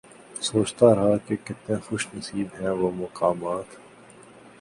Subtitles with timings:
[0.41, 3.75] سوچتا رہا کہ کتنے خوش نصیب ہیں وہ مقامات